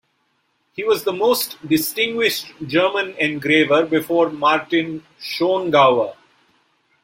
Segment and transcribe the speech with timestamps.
[0.71, 6.15] He was the most distinguished German engraver before Martin Schongauer.